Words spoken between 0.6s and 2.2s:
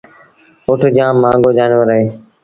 اُٺ جآم مآݩگو جآنور اهي